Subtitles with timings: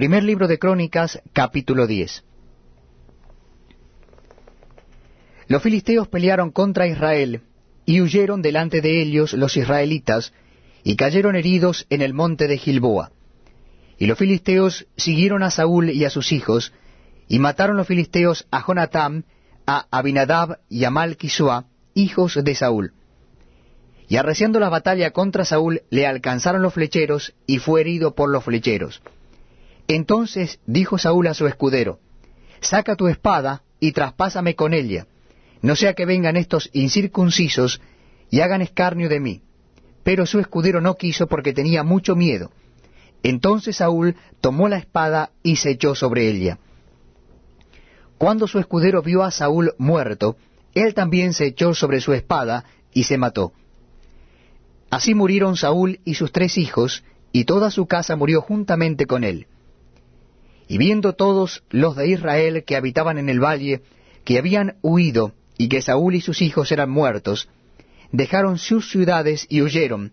[0.00, 2.24] Primer libro de Crónicas, capítulo 10.
[5.46, 7.42] Los filisteos pelearon contra Israel,
[7.84, 10.32] y huyeron delante de ellos los israelitas,
[10.84, 13.12] y cayeron heridos en el monte de Gilboa.
[13.98, 16.72] Y los filisteos siguieron a Saúl y a sus hijos,
[17.28, 19.24] y mataron los filisteos a Jonatam,
[19.66, 22.94] a Abinadab y a Malquisua, hijos de Saúl.
[24.08, 28.44] Y arreciando la batalla contra Saúl, le alcanzaron los flecheros, y fue herido por los
[28.44, 29.02] flecheros.
[29.92, 31.98] Entonces dijo Saúl a su escudero,
[32.60, 35.08] Saca tu espada y traspásame con ella,
[35.62, 37.80] no sea que vengan estos incircuncisos
[38.30, 39.42] y hagan escarnio de mí.
[40.04, 42.52] Pero su escudero no quiso porque tenía mucho miedo.
[43.24, 46.60] Entonces Saúl tomó la espada y se echó sobre ella.
[48.16, 50.36] Cuando su escudero vio a Saúl muerto,
[50.72, 53.54] él también se echó sobre su espada y se mató.
[54.88, 57.02] Así murieron Saúl y sus tres hijos,
[57.32, 59.48] y toda su casa murió juntamente con él.
[60.70, 63.82] Y viendo todos los de Israel que habitaban en el valle,
[64.24, 67.48] que habían huido, y que Saúl y sus hijos eran muertos,
[68.12, 70.12] dejaron sus ciudades y huyeron,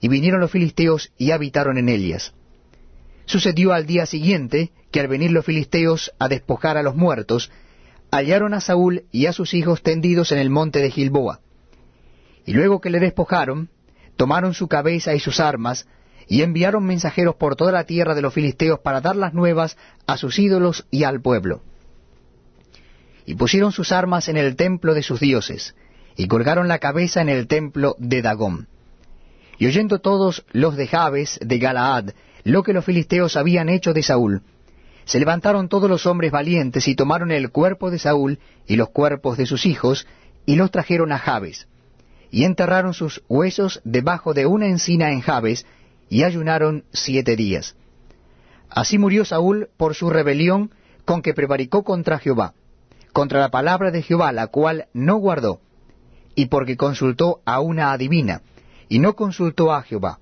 [0.00, 2.34] y vinieron los filisteos y habitaron en ellas.
[3.24, 7.50] Sucedió al día siguiente que al venir los filisteos a despojar a los muertos,
[8.12, 11.40] hallaron a Saúl y a sus hijos tendidos en el monte de Gilboa.
[12.44, 13.70] Y luego que le despojaron,
[14.14, 15.88] tomaron su cabeza y sus armas,
[16.28, 19.76] y enviaron mensajeros por toda la tierra de los filisteos para dar las nuevas
[20.06, 21.62] a sus ídolos y al pueblo.
[23.24, 25.74] Y pusieron sus armas en el templo de sus dioses,
[26.16, 28.68] y colgaron la cabeza en el templo de Dagón.
[29.58, 32.10] Y oyendo todos los de Jabes de Galaad
[32.44, 34.42] lo que los filisteos habían hecho de Saúl,
[35.04, 39.36] se levantaron todos los hombres valientes y tomaron el cuerpo de Saúl y los cuerpos
[39.36, 40.06] de sus hijos,
[40.46, 41.68] y los trajeron a Jabes,
[42.30, 45.64] y enterraron sus huesos debajo de una encina en Jabes,
[46.08, 47.76] y ayunaron siete días.
[48.68, 50.70] Así murió Saúl por su rebelión
[51.04, 52.54] con que prevaricó contra Jehová,
[53.12, 55.60] contra la palabra de Jehová, la cual no guardó,
[56.34, 58.42] y porque consultó a una adivina,
[58.88, 60.18] y no consultó a Jehová.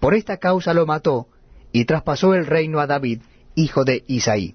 [0.00, 1.28] Por esta causa lo mató,
[1.72, 3.20] y traspasó el reino a David,
[3.54, 4.54] hijo de Isaí.